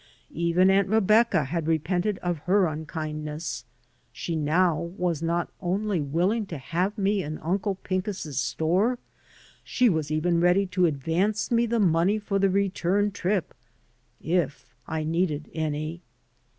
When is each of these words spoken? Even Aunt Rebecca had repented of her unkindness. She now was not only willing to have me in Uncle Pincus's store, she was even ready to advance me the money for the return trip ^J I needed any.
Even 0.33 0.71
Aunt 0.71 0.87
Rebecca 0.89 1.43
had 1.43 1.67
repented 1.67 2.17
of 2.23 2.39
her 2.49 2.65
unkindness. 2.65 3.65
She 4.11 4.35
now 4.35 4.79
was 4.81 5.21
not 5.21 5.51
only 5.61 6.01
willing 6.01 6.47
to 6.47 6.57
have 6.57 6.97
me 6.97 7.21
in 7.21 7.37
Uncle 7.37 7.75
Pincus's 7.75 8.39
store, 8.39 8.97
she 9.63 9.89
was 9.89 10.09
even 10.09 10.41
ready 10.41 10.65
to 10.65 10.87
advance 10.87 11.51
me 11.51 11.67
the 11.67 11.79
money 11.79 12.17
for 12.17 12.39
the 12.39 12.49
return 12.49 13.11
trip 13.11 13.53
^J 14.23 14.51
I 14.87 15.03
needed 15.03 15.51
any. 15.53 16.01